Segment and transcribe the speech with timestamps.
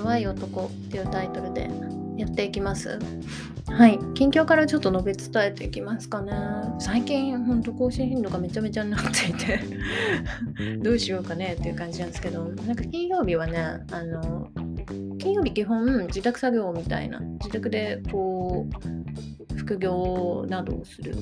[0.00, 1.70] 弱い男っていうタイトルで
[2.16, 2.98] やっていきます。
[3.66, 6.32] はい、近況からちょっと述べ伝えていきますかね。
[6.78, 9.60] 最近、ほんと更新頻度がめちゃめちゃになっていて。
[10.78, 13.58] どうしようかねっていう感じなんですけど、なんか金曜日はね、
[13.92, 14.48] あの、
[15.18, 18.66] 金曜日基本自宅作業みたいな、自宅でこ
[19.54, 21.14] う、副業などをする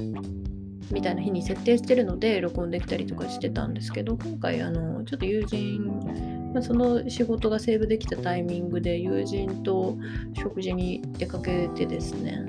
[0.90, 9.96] みたいな日に設定してるので録音できたりとかしてたんですけど今回あのちょっと友人、まあ、その仕事がセーブできたタイミングで友人と
[10.34, 12.44] 食事に出かけてですね。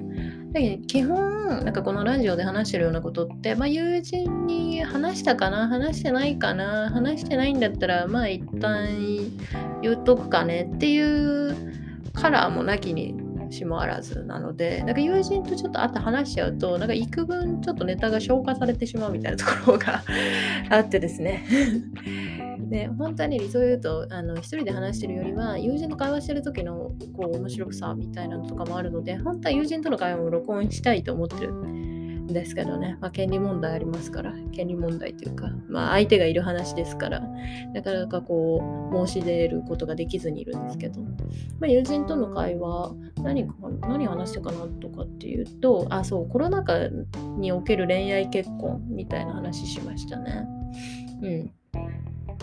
[0.52, 8.88] で基本なんかこのラジオで話してるようなことって、まあ、友人に話したかな話してないかな話してないんだったらまあ一旦
[9.84, 11.56] 言っとくかねっていう
[12.14, 13.16] カラーもなきに
[13.52, 20.04] しもあらずなのでなんか友人とちょっと会って話しちゃうとなんか幾分ちょっとネタが消化されてしまうみたいなところが
[20.70, 21.44] あってですね。
[22.70, 31.54] で本当に理想を言うとあの一人で話してるよりは友人と会話してる時のこう面白さみたいなのとかもあるので本当は友人との会話も録音したいと思ってる
[32.30, 37.22] んですけどね、まあ、権利問題ありますから、権利問題というか、まあ、相手がいる話ですから、
[37.74, 41.08] なかなかこう、申し出ることができずにいるんですけど、ま
[41.64, 46.88] あ、友人との会話、何か、何話したかなとかっていうと、あ、そう、コロナ禍
[47.38, 50.48] における恋愛結婚みたいな話しましたね。
[51.22, 51.52] うん。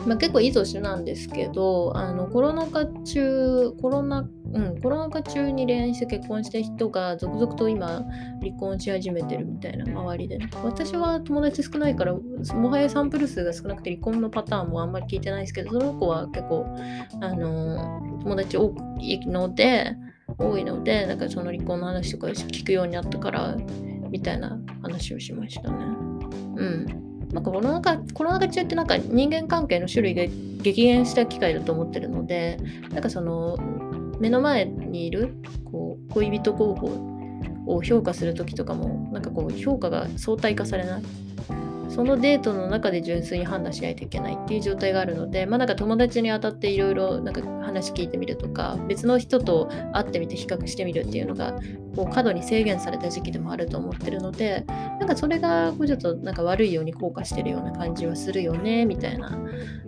[0.05, 8.05] まあ、結構いい年なんですけどあのコロナ禍中コロナうん、コロナ禍中に恋愛して結婚した人が続々と今
[8.41, 16.67] 離婚し始めてるみたいな周りで、ね、私は友達少ないからもはやサンプル数が少なくて離婚のパターンもあんまり聞いてないですけどその子は結構
[17.21, 19.95] あの友達多いので
[20.39, 23.57] 多いのでなんかその離婚の話とか聞くようになったから
[24.11, 25.77] みたいな話をしましたね。
[26.57, 30.23] うんまあ、コロナ禍コロナ禍中ってなんか人間関係の種類が
[30.63, 32.59] 激減した機会だと思ってるので
[32.91, 33.57] なんかその
[34.21, 37.17] 目の前にいるこう恋人候補
[37.67, 41.03] を評価する時とかもなんかこう評価が相対化されない。
[41.97, 47.25] そのデートの中で純粋に判断しないといけないっていう状態があるので、まあ、なんか友達に当たっていろいろ
[47.63, 51.59] 話聞いてみるとか別の人と会ってみて比較してみるっていうのが
[51.97, 54.67] こう過度に制限された時期でもあると思ってるので
[55.01, 59.35] なんかそれがこうちょっとなんか悪いように効果してるような感じはするよねみたいな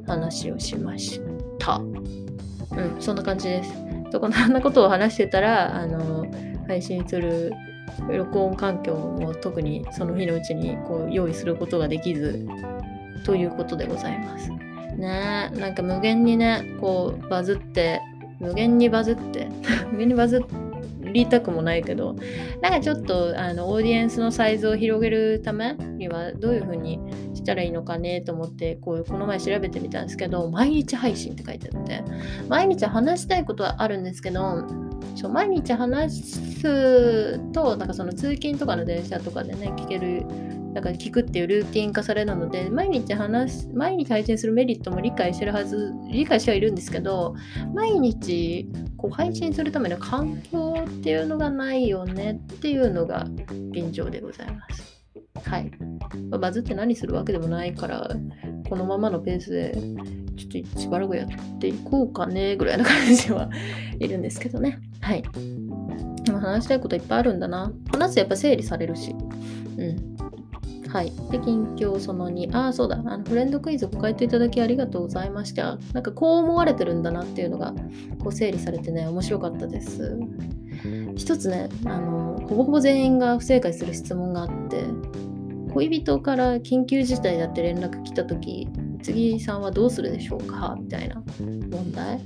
[0.07, 1.21] 話をしまし
[1.59, 1.77] た。
[1.77, 3.73] うん、そんな感じです。
[4.11, 6.27] とこんなことを話してたらあの
[6.67, 7.53] 配信する
[8.11, 12.47] 録音環境も特にその日のうちにこう用意することができず
[13.25, 14.51] ということでございます。
[14.51, 18.01] ねなんか無限にねこうバズって
[18.41, 19.49] 無限にバズって
[19.93, 20.45] 無限にバズ
[21.13, 22.17] りたくもないけど
[22.61, 27.01] なんかちょっとあのオーディエンスのサイズを広げるためにはどういう風に
[27.35, 32.05] したらいいのかねと思ってこうこの前調べてみたんですけど毎日配信って書いてあって
[32.49, 34.65] 毎日話したいことはあるんですけど
[35.19, 40.25] そう毎日話すとなんかその通勤とかの電車とかでね聞ける
[40.75, 47.35] だから聞くっていうルーティン化されるので毎日話す毎日配信するメリットも理解してるはず理解してはいるんですけど
[47.75, 53.27] 毎日こう配信するための環境っていうのがないよねっていうのが
[53.73, 54.89] 現状でございます。
[55.45, 55.71] はい。
[56.31, 58.11] バズって何するわけでもないから、
[58.69, 59.73] このままのペースで、
[60.37, 63.49] ちょっとしばらくやっていこうかね、ぐらいな感じは
[63.99, 64.79] いるんですけどね。
[65.01, 65.23] はい。
[66.25, 67.73] でも話したいこといっぱいあるんだな。
[67.93, 69.15] 話すとやっぱ整理されるし。
[69.77, 70.19] うん。
[70.89, 71.13] はい。
[71.31, 72.55] で、近況その2。
[72.57, 73.01] ああ、そうだ。
[73.05, 75.79] あのフレンドクイズご回答いただきありがとうございました。
[75.93, 77.73] なんかこう思われてるんだなっていうのが、
[78.23, 80.19] こう整理されてね、面白かったです。
[81.17, 84.85] 一つね、あの、ほぼほぼ全員が不正解する質問があって、
[85.75, 88.67] 恋人から緊急事態だって連絡来た時
[89.03, 90.75] 次さんはどうするでしょうか？
[90.81, 92.21] みたいな問題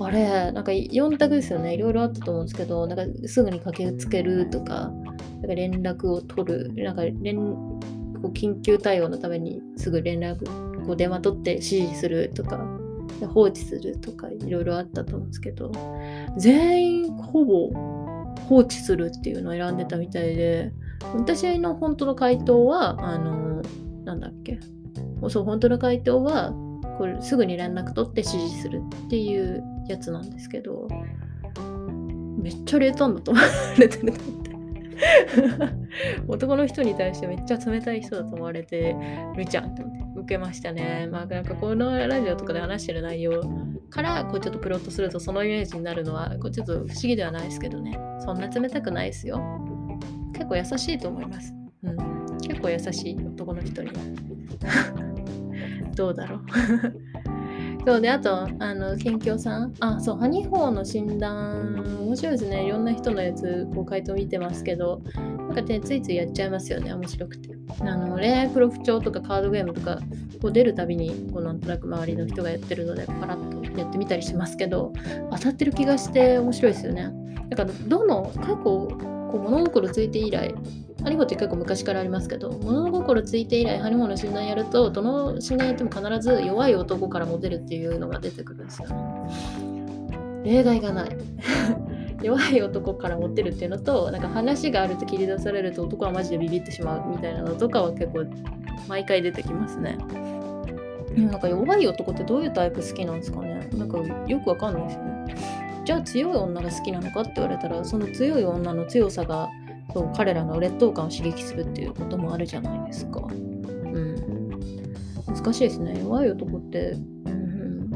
[0.00, 7.80] あれなんか4択ですよねいろいろあったと思うんですけどなんかすぐに駆けつけるとかなんか連絡を取るなんか連こ
[8.24, 10.44] う緊急対応のためにすぐ連絡
[10.86, 12.66] こう電話取って指示するとか
[13.32, 15.70] 放置するとかいろいろあったと思うんですけど
[16.36, 17.70] 全員ほぼ
[18.48, 20.72] 放置するっていうのを選んでたみたいで
[21.14, 23.62] 私の本当の回答は、あの、
[24.04, 24.58] なんだっけ。
[25.28, 26.52] そう、本当の回答は、
[26.98, 30.88] これすぐに連絡取って指示するっていうやつなんですけど、
[32.38, 33.46] めっちゃ冷淡だと思わ
[33.78, 34.42] れてるって
[36.28, 38.96] 男の人に対してめっちゃ冷たい人だと思われて
[39.36, 39.82] るじゃんって
[40.16, 41.08] 受けましたね。
[41.10, 43.42] まあなんかこのラジオとかで話してる内容
[43.90, 47.98] からこうちょっとプロットするとそのイメージになるのはこうちょっと不思議ではないですけどね。
[48.20, 49.40] そんな冷たくないですよ。
[50.32, 51.54] 結構優しいと思います。
[51.82, 51.96] うん。
[52.38, 55.11] 結構優しい男の人には。
[55.94, 56.40] どうだろう。
[57.84, 59.74] そうであとあの近況さん。
[59.80, 62.66] あそうハニーホーの診断面白いですね。
[62.66, 65.02] いろんな人のやつこう回答見てますけど。
[65.52, 67.50] なんか、ね、ついついやっちゃいますよね面白くて。
[67.80, 69.98] あの恋愛プロフ帳とかカードゲームとか
[70.40, 74.92] こう出るたびにこうなんとなく周りの人がやってるのでパラッとやってみたりしますけど
[75.30, 77.12] 当たってる気がして面白いですよね。
[77.50, 80.54] だからどの過去こう物心ついて以来
[81.02, 88.94] ハニホって結構昔からありますけど、物心ついて以来、ハニホの診断やると、どの診断やっても必ず弱い男からモテるっていうのが出てくるんですよね。
[90.44, 91.16] 例外がない。
[92.22, 98.24] 弱い男からモテるっていうのと、なんか話があると切り出されると男はマジでビビってしまうみたいなのとかは結構
[98.88, 99.98] 毎回出てきますね。
[101.16, 105.36] なんか弱い男ってどういうタイプ好きなんですかねなんかよくわかんないですよね。
[105.84, 109.48] じゃあ強い女が好きなのかって言われたら、その強い女の強さが
[109.92, 113.20] そう彼らの劣等感を刺激するっていうこともあるじゃないですか。
[113.20, 114.50] うん。
[115.26, 115.98] 難しいですね。
[116.00, 116.92] 弱い男って、
[117.26, 117.90] うん、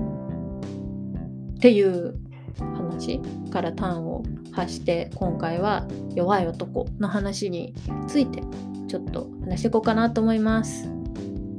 [1.57, 2.15] っていう
[2.59, 3.21] 話
[3.51, 4.23] から端を
[4.53, 7.75] 発して今回は弱い男の話に
[8.09, 8.43] ついて
[8.89, 10.89] ちょっと話していこうかなと思います。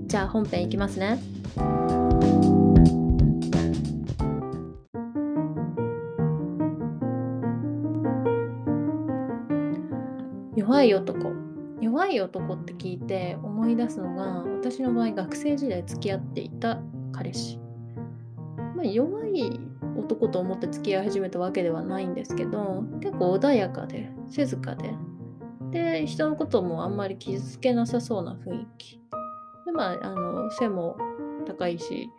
[0.07, 1.19] じゃあ本編いきますね。
[10.57, 11.33] 弱い男。
[11.79, 16.79] 弱い男って聞いて思い出すのが私の場合学生時代付き合っていた
[17.11, 17.59] 彼氏、
[18.75, 19.59] まあ、弱い
[19.95, 24.95] 男と思って付き合い始めたわけではないんですけど結構穏やかで静かで。
[25.69, 28.99] で人のこともあんまり傷つけなさそうな雰囲気。
[29.67, 30.97] でまああの背も
[31.45, 32.09] 高いし、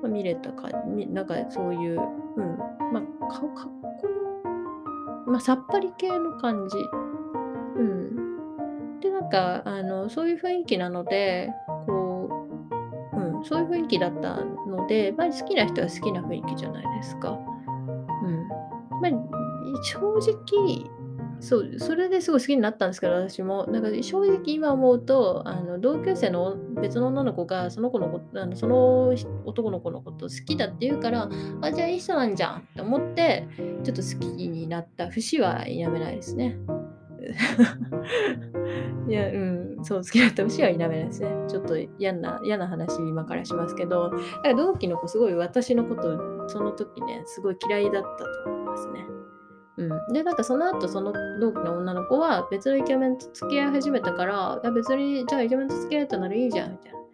[0.00, 2.00] まあ、見れたかなんかそういう、
[2.36, 2.58] うん。
[2.94, 3.66] まあ、顔かっ
[4.00, 6.78] こいい、まあ、さっぱり系の感じ。
[7.76, 9.00] うん。
[9.00, 11.50] で、なんか、あの、そういう雰囲気なので、
[11.86, 12.28] こ
[13.12, 17.30] う、うん、そういう雰囲気だったので、まあ、好きな人は好きな雰囲気じゃないですか。
[17.30, 18.48] うん。
[19.00, 20.90] まあ、正直、
[21.40, 23.66] そう、それですごい好きになったんですけど、私も。
[23.66, 31.28] なんか正直今思うと、あの同級生の別の女の子が、その子のあのその男の子のこと好きだって言うから、
[31.60, 33.46] あ、じゃあいい人なんじゃんって思って、
[33.82, 36.56] ちょっと好きになった節はやめないですね。
[39.08, 41.28] いや、うん、そう、好きだった虫は否めないですね。
[41.48, 44.12] ちょっと嫌な、嫌な話今からしますけど、
[44.56, 49.06] 同期の子すごい私のこと、その時ね、すごい嫌いだったと思いますね。
[49.76, 57.04] うん、で、なんかその後、その同期の女の子は別のイケメンと付き合い始めたから、いや別に、じゃあイケメンと付き合えたならいいじゃん、みたいな。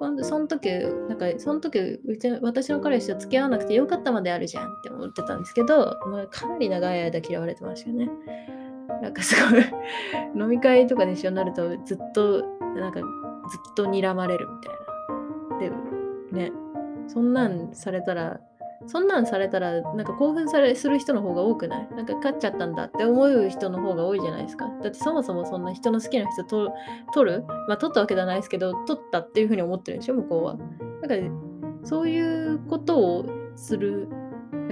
[0.00, 0.70] 今度その時、
[1.10, 8.10] なんかその時うち私の彼氏と付き合わなくてよかったまであるじゃんって思ってたんですけど、まあ、かなり長い間嫌われてましたよね。
[9.02, 9.62] なんかすごい
[10.34, 12.42] 飲み会とかで一緒になるとずっと
[12.76, 16.40] なんかずっと睨まれるみたいな。
[16.40, 16.52] でね
[17.08, 18.40] そんなんされたら
[18.86, 21.88] そんなんされたらなんか興奮されする人の方が多くない？
[21.94, 24.66] なんか勝っちゃったんだって思う人の方が多いじゃないですか。
[24.82, 26.72] だってそもそもそんな人の好きな人と
[27.12, 27.44] 取る？
[27.68, 30.56] まあ取ったわけではないですけど取ったっていうふうに思ってるでしょ向こうは。
[31.02, 31.14] だか
[31.82, 33.26] そういうことを
[33.56, 34.08] する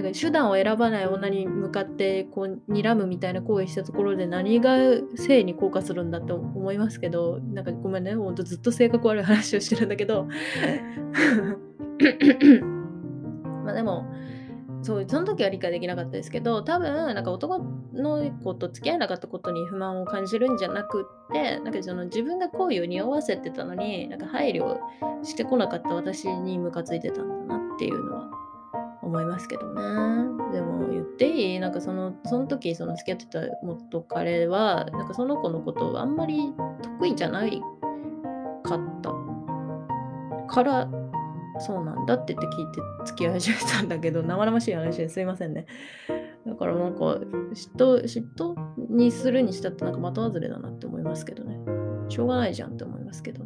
[0.01, 4.77] なんか手段を選ばない女に向かってこう睨むみたいな行為したところで何が
[5.15, 10.25] 性に効果するんだって思いますけどなんかごめんねほんとずっと性格悪い話をしてるんだけど。
[13.65, 14.05] まあでも
[14.81, 17.59] そうその時は理解できなかったですけど多分なんか男
[17.93, 24.77] の子と付き合えなかったことに不満を感じるんじゃなくってなんかその自分が好意を匂わせてたのになんか配慮
[25.23, 28.38] してこなかった私にムカついてたんだなっていうのは
[29.09, 29.81] 思いますけどね。
[30.53, 31.59] でも言っていい？
[31.59, 37.61] なんかそのその時その付き合ってた元彼はなんかその子のことあんまり得意じゃない
[38.63, 39.11] かった
[40.47, 40.89] から
[41.59, 45.65] そうなんだって言って聞いて付き合い始めたんだけど生々しい話ですいませんね。
[46.47, 48.55] だからなんか嫉妬嫉妬
[48.89, 51.59] にするにしたってなんか的外れだなって思いますけどね。
[52.07, 53.45] しょうがないじゃんって思いますけど。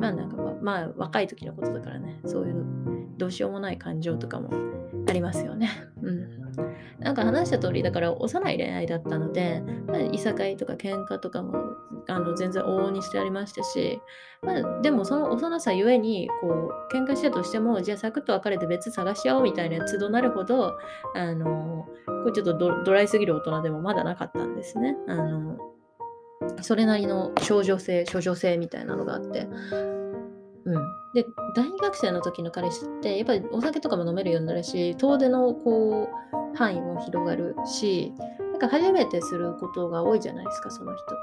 [0.00, 2.64] まあなんかまあ若い時のことだからねそういう
[3.18, 4.50] どうしようもない感情とかも
[5.08, 5.70] ありますよね。
[6.02, 6.40] うん。
[6.98, 11.54] なんか話した通りだから幼い恋愛だったので、まあ、いさかいとか喧嘩とかも
[12.08, 14.00] あの全然往々にしてありましたし、
[14.42, 20.74] まあ、でもその幼さゆえにこう喧嘩したとしてもじゃあサクッと別れて別探し合おうみたいなやつとなるほど
[21.14, 24.96] あのこれちょっとドライすぎる大人でもまだなかったんですね。
[25.08, 25.56] あの
[26.62, 29.48] それなりの少女性、処女性みたいなのがあって、
[30.64, 30.82] うん、
[31.14, 38.12] で大学生の時の彼氏ってやっぱりお酒とかも飲めるようになるし遠出のこう範囲も広がるし
[38.52, 41.16] なんか初めてすることが多いじゃないですかその人と。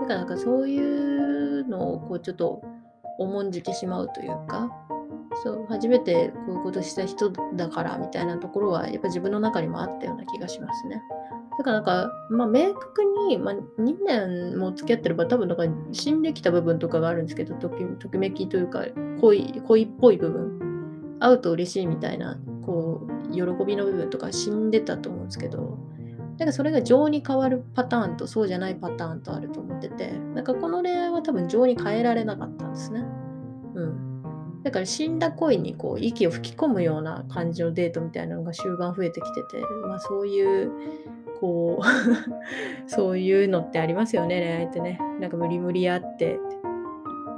[0.00, 2.62] だからなんかそういうのをこうちょっと
[3.18, 4.70] 重んじてしまうというか、
[5.44, 11.00] そう初めてこういうことした人だからみたいなところはやっぱ自分の中にもあったような気がしますね。
[11.58, 18.84] だからなんか、まあ、明確に、まあ、2年も付き合ってれば多分なんか死んできた部分とかがあるんですけどときときめきというか
[19.20, 25.78] 恋恋っぽい部分会うと嬉しいみたいなこう喜びの部分とか死んでたと思うんですけど
[26.38, 33.04] だかそれが情に変わるパターンとそうじゃないパターンとあると思っててなんかこの恋愛は多分情に変えられなかったんですね。
[33.74, 34.04] うん
[34.64, 40.72] だから死んだ恋にこう息を吹き込むような感じのデートみたいなのが終盤増えてきてて、まあ、そういう
[41.44, 41.84] こう
[42.90, 46.40] そういうのってありますよね恋愛ってねなんか無理無理あって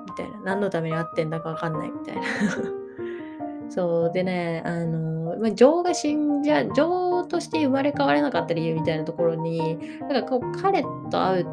[0.06, 2.22] みたいな何のために会ってんだか分かんないみたいな
[3.68, 11.46] そうでねあの、まあ、情が死んじゃ情として生まれ変われなかった理由みたいなところになんかこう彼と会う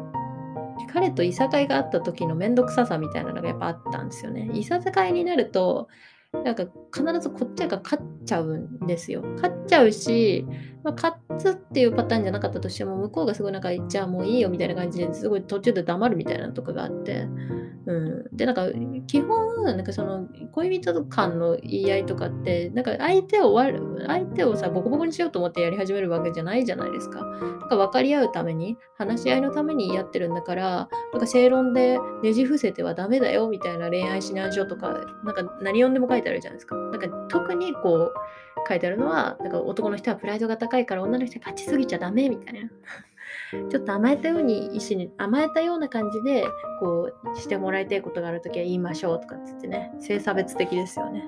[0.92, 4.48] 彼といさかいがあった時の面倒くささみたいなのがやっぱあったんですよね。
[4.52, 5.88] いさかいになると
[6.44, 9.22] なんか必ずこっちが勝っちゃうんですよ。
[9.36, 10.46] 勝っちゃうし、
[10.84, 17.26] まあ、勝つっていうパターンじゃなかったとしても向こうがすごいなんかじゃあもういいよみたいな感じですごい途中で黙るみたいなとかがあって
[17.86, 18.66] うん、でなんか
[19.06, 27.20] 基本なんかその恋人間の言い合いとかってなんか相手を相手をさボコボコにしようと思ってやり始めるわけじゃないじゃないですか。
[27.20, 36.76] なんか分かり合うために話し合いのためにやってるんだからなんか正論でねじ伏せてはダメだよみたいな恋愛指南書とかなんか何読んでも書いてあるじゃないですか。
[36.76, 38.14] なんか特にこう
[38.68, 42.70] 書いてあるのはなんか男の人はプライドが高いから女の人は勝ちすぎちゃダメみたいな。
[43.70, 46.44] ちょっと甘えたように意思に甘えたような感じで
[46.80, 49.92] こうしてもらいたいことがあるときは言いましょうとかって言ってね。
[49.98, 51.24] 性差別的ですよね。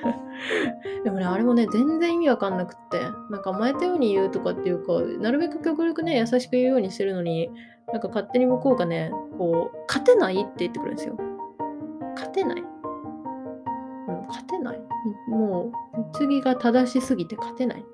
[1.04, 3.00] でもねあれもね全然意味わかんなくって
[3.30, 7.50] なんか甘えたように言うとかっていうかなるべく極力ね優しく言うようにしてるのに
[7.92, 11.16] なんか勝手に向こうがねこう勝てないって言ってくるんですよ。
[12.14, 12.75] 勝てない。
[14.28, 14.80] 勝てない
[15.28, 17.84] もう次が正しすぎて勝てない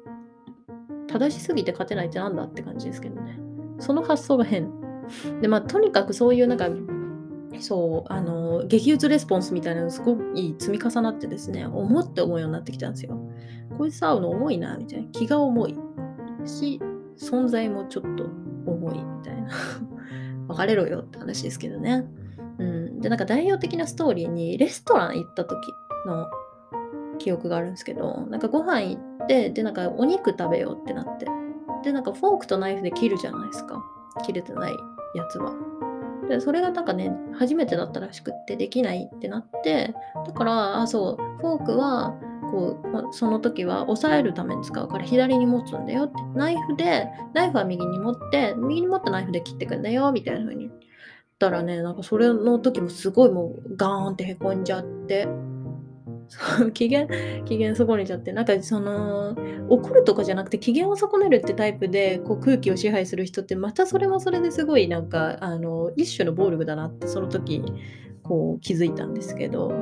[1.12, 3.38] 正しすぎて勝てないってなんだって感じですけどね。
[3.78, 4.70] その発想が変。
[5.40, 6.68] で、まあ、とにかくそういうなんか、
[7.60, 13.18] そう、あの、激鬱レスポンスみたいなのすごい積み重なってですね、思って思うようになってきたんですよ。
[13.76, 15.08] こいつ会うの重いな、みたいな。
[15.10, 15.76] 気が重い
[16.46, 16.80] し、
[17.18, 18.24] 存在もちょっと
[18.66, 19.50] 重いみたいな。
[20.48, 22.06] 別れろよって話ですけどね。
[22.58, 23.00] うん。
[23.00, 25.58] で、なんか代表的なストーリーに、レストラン行った時
[26.06, 26.28] の
[27.18, 31.26] 記憶があるんですけど、なんかご飯行って、で、なんかお肉食べようってなって。
[31.84, 33.82] で、なんかフォークとナイフで切るじゃないですか。
[34.24, 34.72] 切れてない
[35.14, 35.52] やつは。
[36.28, 39.94] で、それがなんかね、初めてだったらしくってできないってなって、
[40.26, 42.14] だから、あ、そう、フォークは、
[42.50, 46.14] こう、その時は押さえるために使うから左に持つんだよって。
[46.34, 50.78] ナイフで、ナイフは右に持って、右に持ったナイフで切ってくんだよ、みたいな風に言っ
[51.38, 55.26] たらね、なんかそれの時もすごいもうガーンってへこんじゃって、
[56.72, 57.06] 機嫌、
[57.44, 59.36] 機嫌損ねちゃって、なんかその、
[59.68, 67.62] 怒るとかじゃなくて機嫌を損ねるってタイプでこう空気を支配する人ってまたそれもそれですごいなんか、あの、一種の暴力だなってその時、
[68.22, 69.72] こう気づいたんですけど、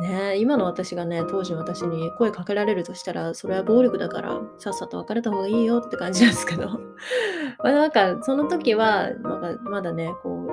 [0.00, 6.68] ね今の私がね、当時の私に声かけられるとしたら、それは暴力だから、さっさと別れた方がいいよって感じなんですけど、
[7.62, 10.48] まあなんか、その時は、なんかまだね、こ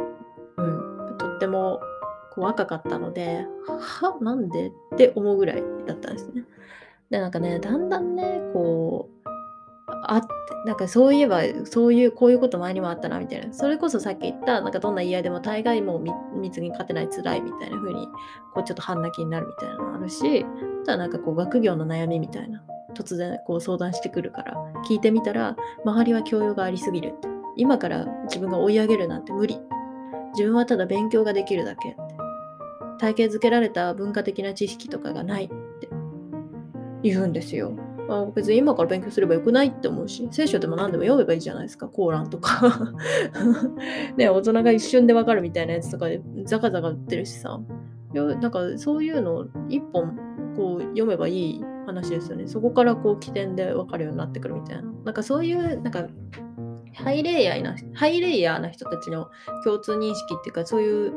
[0.57, 1.81] う、うん、とっても
[2.33, 6.43] こう若かったので、はなんでって思うぐらいだったんですね。
[7.09, 9.29] で、なんかね、だんだんね、こう、
[10.03, 10.27] あって、
[10.65, 13.53] なんかそういえば、そういう、こういうこと前にもあったな、みたいな。
[13.53, 18.07] それこそさっき言った、なんかどんな言い合いでも大概もう密に勝てない辛いみたいな風に、
[18.53, 20.45] こうちょっと半泣きになるみたいなのあるし、
[20.83, 24.55] あとはなんかこう学業の悩みみたいな、突然こう相談してくるから、
[24.87, 27.27] 聞いてみたら、周りは教養がありすぎるって。
[27.57, 29.59] 今から自分が追い上げるなんて無理。
[30.33, 32.20] 自分はただ勉強ができるだけって。
[33.01, 35.47] 体系づけられた文化的な知識とかがないっ
[35.79, 35.89] て
[37.01, 37.75] 言うんですよ。
[38.07, 42.93] あ別に今から勉強すればよくないって思うし、聖書でも何でも読めばいいじゃないですか、コーランとか。
[44.17, 47.59] ね、大人が一瞬でわかるみたいなやつとかでザカザカ売ってるしさ。
[48.13, 50.19] なんかそういうの一本
[50.55, 52.45] こう読めばいい話ですよね。
[52.45, 54.83] そこからこう起点でわかるようになってくるみたいな。
[55.05, 56.07] なんかそういう、なんか
[56.93, 59.29] ハイレイヤーな、ハイレイヤーな人たちの
[59.63, 61.13] 共通認識っていうか、そういう、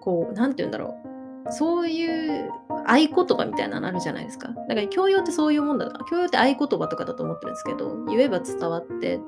[0.00, 1.07] こう、なんて言うんだろう。
[1.50, 2.50] そういう
[2.86, 4.48] 合言葉みたいなのあるじゃないですか。
[4.48, 6.00] だから教養ってそういうもんだな。
[6.10, 9.20] 教養って合言葉とかだと思ってるんですけど、言えば伝わって、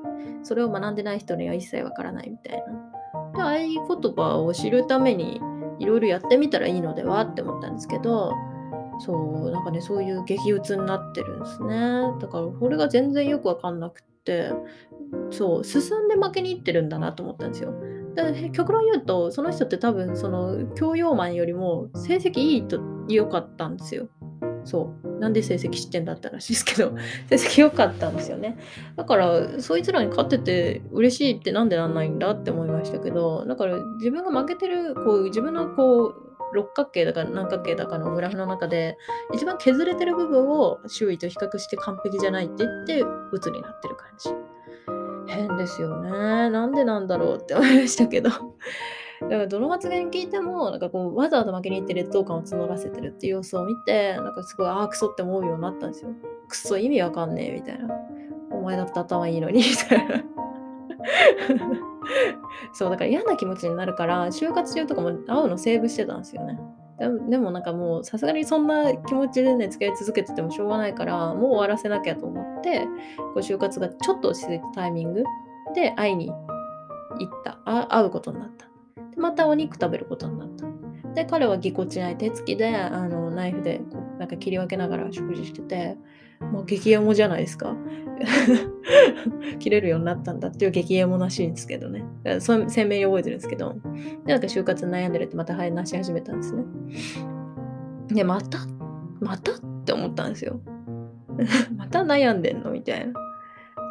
[0.43, 2.63] それを学んでない人には一切わからないみたい
[3.35, 3.53] な。
[3.53, 5.41] で、合言葉を知るために
[5.79, 8.33] いろいろやってみたらいいのではって思ったんですけど、
[8.99, 12.01] そう、なんかね、そういう激鬱になってるんですね。
[12.19, 14.51] だから、これが全然よくわかんなくって
[15.31, 17.73] そう進んで負けにいってるんだなと思ったんですよ。
[18.15, 24.07] で極論言うとその人って多分その教養マンよりも成績いいと良かったんですよ。
[24.63, 26.93] そうなんで成績知ってんだったらしいですけど
[27.29, 28.57] 成績良かったんですよね
[28.95, 38.97] だからそいつらに勝ってて嬉しいってなんでなんないんだって思いましたけどだから自分が負けてるこう自分のこう六角形だか何角形だかのグラフの中で
[39.33, 44.29] 一番削れてる部分を周囲と比較して完璧じゃないって言って鬱になってる感じ。
[45.27, 46.49] 変ですよね。
[46.49, 48.29] なんでなんだろうって思いましたけど。
[49.21, 56.09] だからどの発言聞いてもなんかこうわざわざ負けに行って劣等感を募らせてるっていう様子を見てなんかすごいああクソって思うようになったんですよ。
[56.47, 57.87] クソ意味わかんねえみたいな。
[58.51, 60.23] お前だって頭いいのにみたいな。
[62.73, 66.59] そうだから嫌な気持ちになるから就活中とかも会うのセーブしてたんですよね。
[67.29, 75.23] でもなんかもうさすがにそんな気持ちでね付き合い続けててもしょうがないからもう終わらせなきゃと思ってこう就活がちょっと落ち着いたタイミング
[75.73, 76.35] で会いに行
[77.25, 77.57] った。
[77.65, 78.65] あ会うことになった。
[79.15, 80.65] でまたお肉食べることになった。
[81.15, 85.97] で彼はぎこちない手つきであのナイフでこうなんか切り分けながら食事してて
[86.51, 87.75] もう激エモじゃないですか。
[89.59, 92.05] 切れるようになったんだっていう激エモらしいんですけどね。
[92.39, 93.75] そ鮮明に覚えてるんですけど。
[94.25, 96.63] でなんか就活悩んでるってまた話し始めたんですね。
[98.09, 98.59] でまた？
[99.19, 99.55] またっ
[99.85, 100.59] て思ったんですよ。
[101.77, 102.71] また悩んでんの？
[102.71, 103.13] みたいな。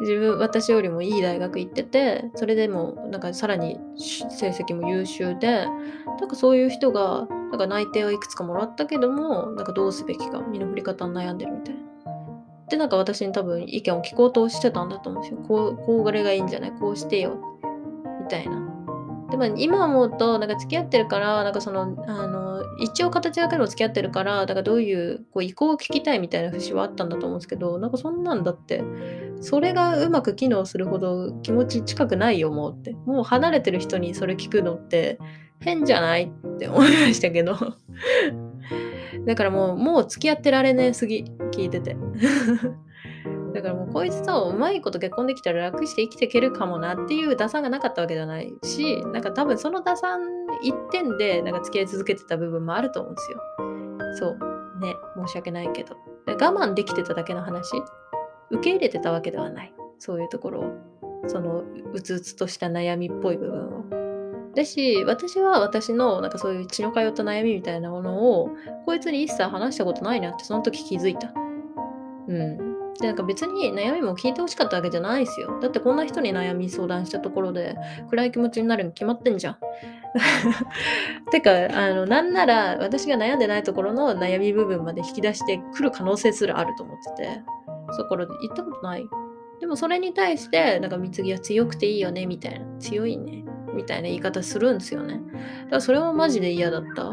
[0.01, 5.67] 自分私よりもいい大学行っててそれでもなんかさらに成績も優秀で
[6.19, 11.81] なんかそういう人がなんか内定はいくつかもらったけどもなんかどうすべきか身の振り方に悩んでるみたいな。
[12.71, 15.41] でなんか私に多分意見を聞こうとしてたんだと思うんですよ。
[15.47, 16.71] こうこうれがいいんじゃない？
[16.71, 17.37] こうしてよ
[18.21, 18.67] みたいな。
[19.29, 28.83] でも今思うとなんか付き合ってるからなんかそのあの一応形だけでも付き合ってるからだからどういうこう意向を聞きたいみたいな節はあったんだと思うんですけどなんかそんなんだって
[29.39, 35.17] それがうまく機能するほど気持ち近くないよもうってもう離れてる人にそれ聞くのって
[35.61, 36.23] 変じゃない？
[36.25, 37.55] って思いましたけど。
[39.25, 41.95] だからもうもう付き合ってられねえすぎ聞いてて。
[43.53, 50.21] だからもうこいつとうまいこと結婚できたら楽して生きていけるかもなっていう打算がなかったわけじゃないしなんか多分その打算
[50.63, 53.37] 一点でなんか付き合い続けてた部分もあると思うんですよ。
[54.13, 54.79] そう。
[54.79, 54.95] ね。
[55.17, 55.95] 申し訳ないけど。
[56.27, 57.71] 我慢できてただけの話。
[58.51, 59.73] 受け入れてたわけではない。
[59.99, 60.73] そういうところを。
[61.27, 63.83] そのうつうつとした悩みっぽい部分を。
[64.55, 68.49] だし私は私のなんかそういう血の通った悩みみたいなものを
[68.85, 71.33] こいつに一切話したことないなってその時気づいた
[72.27, 75.59] うんでなんか別に悩みも聞いてほしかったわけじゃないですよ。
[75.59, 77.75] だってこんな人に悩み相談したところで
[78.09, 79.57] 暗い気持ちになるに決まってんじゃん。
[81.31, 87.41] てかあのなんなら私が悩んでないところの悩み部分まで引き出してくる可能性すらあると思ってて
[87.91, 89.05] そこらで言ったことない。
[89.61, 93.40] でもそれに対してなんか貢ぎは強くていいよねみたいな強いね
[93.75, 95.15] みたいな言い方するんですよね。
[95.15, 95.21] だか
[95.71, 97.11] らそれはマジで嫌だった。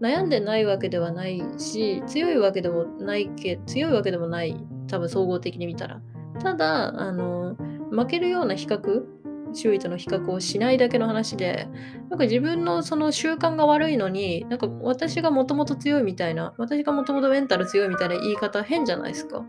[0.00, 4.54] 悩んでないわけではないし強いわけでもないけ強いわけでもない
[4.88, 6.00] 多分総合的に見たら。
[6.40, 7.56] ただ、あの、
[7.90, 9.04] 負けるような比較、
[9.52, 11.68] 周囲との比較をしないだけの話で、
[12.10, 19.44] なんか自分のその習慣が悪いのに、なんか私がもともと強いみたいな、私がもともとメンタル強いみたいな言い方変じゃないですか。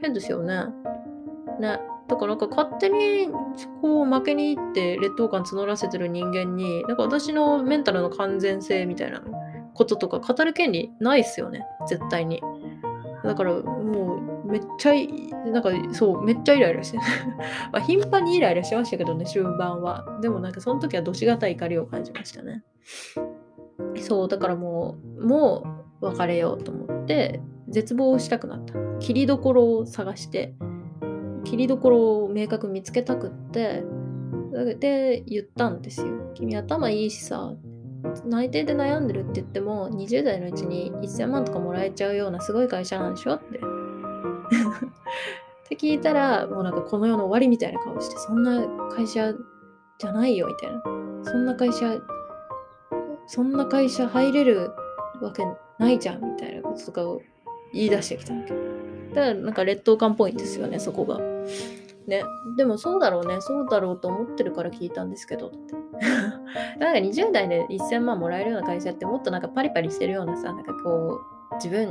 [0.00, 0.66] 変ですよね。
[1.60, 1.80] ね。
[2.08, 3.28] だからなんか勝手に
[3.82, 9.22] こう負けに行って劣等感募らせてる人間に、なんか私のメンタルの完全性みたいな
[9.74, 11.66] こととか語る権利ないっすよね。
[11.86, 12.42] 絶対に。
[13.24, 14.92] だからもうめっちゃ
[15.50, 16.98] なんかそうめっちゃイライラして
[17.72, 22.62] ま頻繁にイライラしましたけどね終盤はでもなんかその時はどしがたい怒りを感じましたね
[23.96, 25.64] そうだからもうも
[26.00, 30.54] う別れようと思って絶望したくなった切りどころを探して
[31.44, 33.84] 切りどころを明確見つけたくって
[34.78, 37.52] で言ったんですよ君頭いいしさ
[38.24, 43.34] 内定で悩んでるって言っても20代のうちに1000万とかもらえちゃうようなすごい会社なんでしょ？
[43.34, 43.58] って。
[43.58, 43.60] っ
[45.68, 49.34] て聞いたらもうなんかこの世の終わりみたいな顔してそんな会社
[49.98, 50.82] じゃないよみたいな
[51.24, 51.98] そんな会社
[53.26, 54.70] そんな会社入れる
[55.20, 55.44] わけ
[55.78, 57.20] ないじゃんみたいなこととかを
[57.74, 58.54] 言い出してきたわけ。
[58.54, 58.56] だ
[59.20, 61.18] からなんか劣等感っぽいんですよねそこが。
[62.06, 62.24] ね。
[62.56, 63.40] でもそうだろうね。
[63.40, 65.48] そうだろうと思ってるから聞いたんですけど。
[65.48, 65.74] っ て
[66.78, 71.20] なんか20代で1000万もらえるような会社ってもっとなんかパリパリしてるようなさなんかこ
[71.52, 71.90] う自分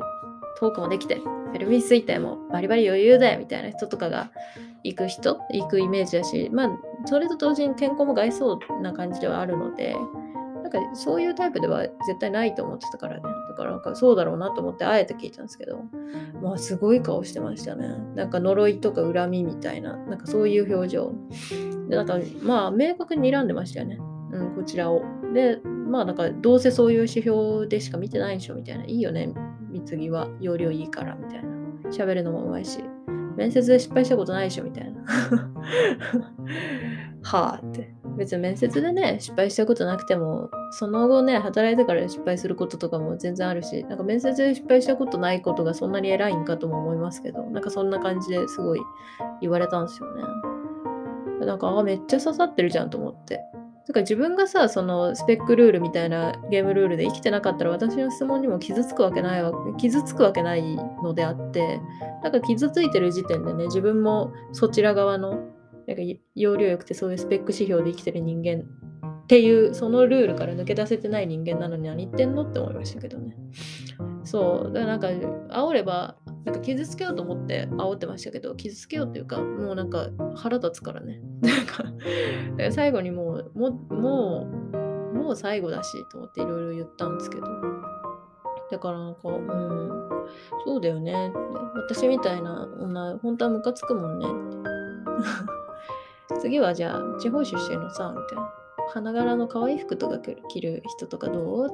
[0.60, 4.32] トークもできてフェルミス推定もバリバリ余裕だよみたいな人とかが
[4.84, 6.70] 行く人行くイメージだしまあ
[7.06, 9.96] それと同時に健康も害そうな感じではあるので
[10.64, 13.22] なんかそういうタイプでは絶対ないと思ってたからね。
[13.58, 15.84] からなんかそうだろうなと思ってあえて聞いたんですけど
[16.42, 17.96] まあすごい顔してましたね。
[18.16, 21.14] なんか呪いとか恨みみたいななんかそういう表情。
[21.90, 23.98] でなんかまあ明確に睨んでましたよね、
[24.32, 25.04] うん、こちらを。
[25.34, 28.86] でまあなんかどうせそういう指標でしか見てないでしょみたいな。
[28.86, 29.34] いいよね
[29.72, 30.30] 貢ぎは。
[30.40, 31.50] 容量いいからみたいな。
[31.90, 32.80] 喋るのもうまいし。
[33.36, 35.04] 面接で失敗したことないでしょみたいな。
[37.24, 37.94] はあって。
[38.18, 48.82] 別に面接でね失敗したことなくてもその後ね働いてから失敗することとかも全然あるしなんか面接で失敗したことないことがそんなに偉いんかとも思いますけどなんかそんな感じですごい
[49.42, 50.24] 言われたんですよね。
[51.46, 53.42] なんかあめっちゃ刺さってるじゃんと思って。
[53.88, 61.80] だから自分がさそのスペックルールみたいなゲームルールで生きてなかったら私の質問にも傷つくわけないわ傷つくわけないのであって
[62.22, 65.40] なんか傷ついてる時点でね自分もそちら側の
[65.88, 66.04] なんか
[66.36, 68.64] 容量良くてそういうスペック指標で生きてる人間。
[69.24, 73.36] っていうそのルールから抜け出せてない人間なのに何言ってんのって思いましたけどね。
[74.24, 74.74] そう。
[74.74, 75.08] だからなんか
[75.54, 81.22] 煽ればなんか傷つけようと思って煽ってましたけど傷つけようっていうかもうなんか腹立つからね。
[81.44, 84.48] なんか最後にもうもも
[85.14, 87.44] うもう最後だしと思っていろいろ言ったんですけど。
[88.72, 89.90] だからなんかうん。
[90.66, 91.34] そうだよね。
[91.76, 95.57] 私みたいな女本当はムカつくもんねって。
[96.40, 98.52] 次はじゃあ地方出身のさみたいな
[98.94, 101.70] 花柄の可愛い服とか着る人とかどう？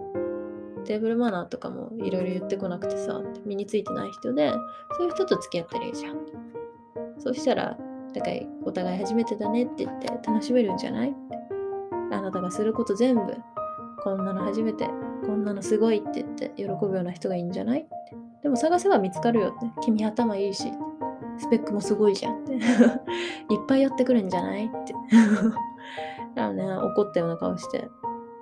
[0.85, 4.51] テーブルマナーとかもいろいろ言ってこなくてさ身についてない人で
[4.97, 6.17] そういう人と付き合ってるじゃん。
[7.19, 7.77] そしたら
[8.13, 11.15] だからお互い初めてだねって言って楽しめるんじゃない？
[12.11, 13.21] あなたがすること全部
[14.03, 14.87] こんなの初めて
[15.25, 17.87] こんなのすごいって言って喜ぶような人がいいんじゃない？
[18.41, 19.71] でも探せば見つかるよって。
[19.81, 20.69] 君頭いいし。
[21.37, 22.53] スペックもすごいじゃんって。
[22.55, 22.59] いっ
[23.67, 24.93] ぱい寄ってくるんじゃないって。
[26.35, 27.87] だからね怒ったような顔して。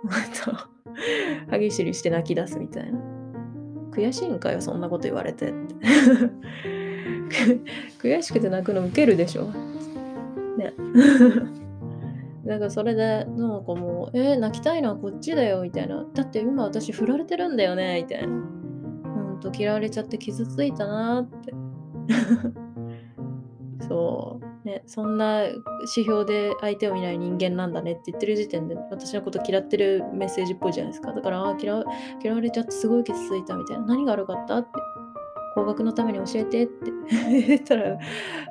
[1.50, 3.00] 歯ぎしりして泣き出すみたいな。
[3.92, 5.76] 悔しいんかよそんなこと言われてって。
[8.02, 9.46] 悔しくて泣くのウケるでしょ。
[10.58, 10.74] ね。
[12.46, 18.34] だからそれでなんかもう「えー、泣きたいのはこっちだよ」みたいな「だって今私振られてるんだよね」みたいな。
[19.04, 21.54] ほんと嫌われちゃって傷ついたなって。
[23.82, 31.84] そうねそんな指標で相手を見ない人間なんだねって言ってる時点で私のこと嫌ってるメッセージっぽいじゃないですかだからあ嫌
[32.24, 34.70] 嫌われちゃってすごい傷ついたみたいな何が悪かったって
[35.54, 36.92] 高額のために教えてって
[37.46, 37.98] 言ったら、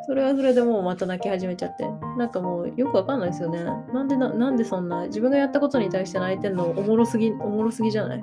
[0.06, 1.88] それはそれでもうまた泣き始めちゃって。
[2.18, 3.64] なんかもうよくわかんないですよね。
[3.94, 8.20] なんでな、なんでそんな、自分がやったことに対して泣いてんのおもろすぎ、おもろすぎじゃない？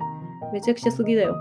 [0.52, 1.34] めちゃくちゃすぎだよ。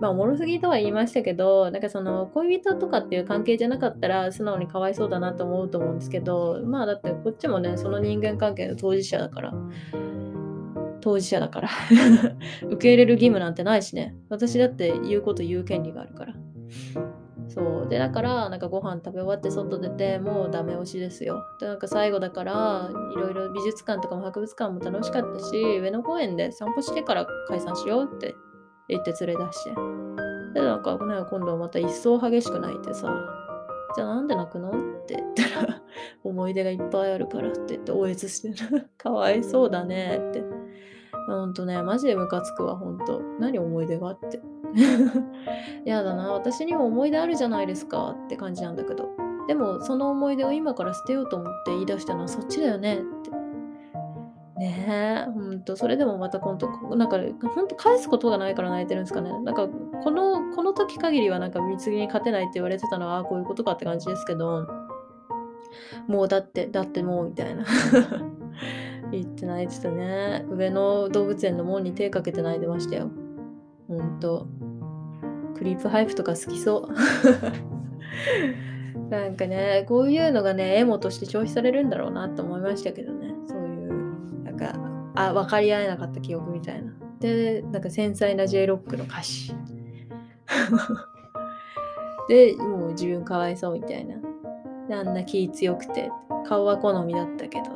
[0.00, 9.52] まあおもろすぎとは言いましたけどなんかその恋人とかっていう関係じゃなかったら素直にかわいそうだなと思うと思うんですけどまあだってこっちもねその人間関係の当事者だから
[11.00, 11.68] 当事者だから
[12.68, 14.14] 受け入れる義務なんてないしね。
[14.28, 16.34] 私だって言うこと言う権利があるから。
[17.48, 17.88] そう。
[17.88, 21.42] でだからなんかご飯食べ終わって外出てもうダメ押しですよ。
[21.58, 28.34] でなんか最後だからいろいろ美術館とかも博物館も楽しかったし上野公園で散歩してから解散しようって
[28.90, 29.70] 言って連れ出して。
[30.54, 33.14] でなんか、ね、今度また一層激しく泣いてさ
[33.94, 34.70] じゃあなんで泣くの？
[34.70, 34.72] っ
[35.06, 35.82] て言ったら
[36.22, 38.88] 思い出がいっぱいあるからって言って応援してる。
[38.98, 40.20] かわいそうだね。
[40.30, 40.44] って。
[41.26, 43.20] ほんとね、マジでムカつくわ、ほんと。
[43.38, 44.08] 何思い出が？
[44.08, 44.40] あって。
[45.84, 48.16] やだな、私にも思い出あるじゃないですか。
[48.26, 49.10] って感じなんだけど。
[49.48, 52.98] でも、その思い出を今から捨てようと思って言い出したのはそっちだよね。
[52.98, 53.30] って。
[54.60, 57.18] ねえ、ほんと、それでもまた今度、なんか、
[57.54, 59.30] ほんと返すことがないから泣いてるんですかね。
[59.40, 64.68] なんか、この、この時限りはなんか貢ぎに勝てないって言われてたのは、ああ、こういうことかって感じですけど、
[66.08, 67.64] もうだって、だってもう、みたいな。
[69.10, 70.44] 言って泣いてたね。
[70.50, 73.10] 上野動物園の門に手かけて泣いてましたよ。
[73.88, 74.46] ほんと。
[75.56, 76.88] クリープハイプとか好きそう。
[79.08, 83.29] なんかね、こういうのがね、エモとして消費されるんだろうなと思いましたけどね。
[84.60, 84.74] か、
[85.14, 86.92] あ、分かり合えなかった記憶みたいな。
[87.18, 89.54] で、なんか繊細な J ロックの歌詞。
[92.28, 94.16] で、もう自分かわいそうみたいな。
[94.88, 96.10] で、あんな気強くて、
[96.46, 97.74] 顔は好みだったけどっ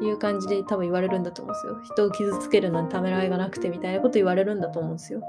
[0.00, 1.80] て、いう感じで多分言われるんだと思うんですよ。
[1.94, 5.20] 人を傷つけるのにためらいがなくてみたいなこと言われるんだと思うんですよ。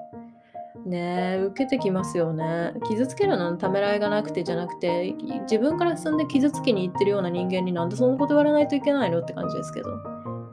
[0.86, 2.74] ねえ、受けてきますよね。
[2.88, 9.90] 傷つけるのにためらいがなくてじゃなくて、自分から進んで傷つきに行ってるような人間になんでそんなこと言われないといけないのって感じですけど。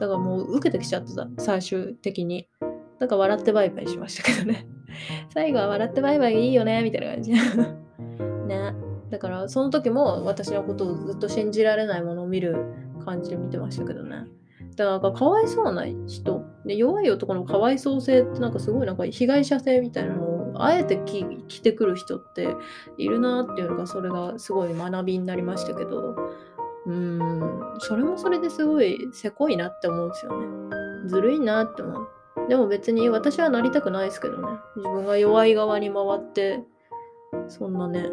[0.04, 2.46] だからもう受けてきちゃってた、最終的に。
[2.98, 4.66] だから笑ってバイバイしましたけどね。
[5.32, 7.32] 最後は笑ってバイバイいいよね、みたいな感じ。
[8.46, 8.74] ね。
[9.10, 12.56] だからその時も私のことをずっと信じられないものを見る
[13.04, 14.26] 感じで見てましたけどね。
[14.76, 22.48] だからかわいそうな人で弱い男のかわいそう性ってなんかすごいなんか被害者性みたいなのをあえて着てくる人って
[22.98, 26.16] いるなっていうのがそれがすごい学びになりましたけど
[26.86, 27.60] うん。
[27.78, 30.46] それもそれですごいせこいなって思うんですよね。
[31.08, 32.08] ずるいなって思う。
[32.48, 34.48] でも別に私はなりたくないですけどね。
[34.76, 36.62] 自分が弱い側に回って
[37.48, 38.10] そんなね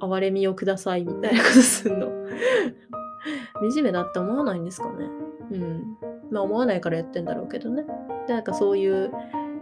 [0.00, 2.08] 哀れみをくださいみたいなことすんの。
[3.72, 5.06] 惨めだって思わないんですかね。
[5.52, 5.96] うん。
[6.30, 7.84] まあ思わないからやってんだろうけどね。
[8.26, 9.12] でなんかそういう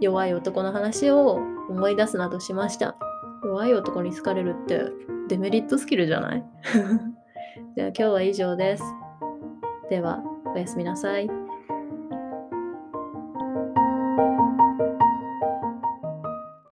[0.01, 2.97] 弱い男の話を思い出すなどしました。
[3.45, 4.85] 弱い男に好かれるって
[5.29, 6.45] デメリットスキルじゃない？
[7.75, 8.83] では今日は以上です。
[9.91, 10.23] では、
[10.55, 11.48] おやすみなさい。